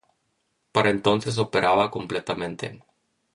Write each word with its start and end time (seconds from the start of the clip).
Para 0.71 0.89
entonces 0.89 1.37
operaba 1.37 1.91
completamente. 1.91 2.81